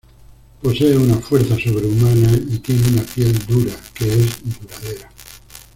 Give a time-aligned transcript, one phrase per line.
[0.63, 5.11] Posee una fuerza sobrehumana y tiene una piel dura que es duradera.